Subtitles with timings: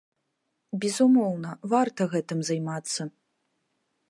[0.85, 3.01] Безумоўна, варта гэтым займацца.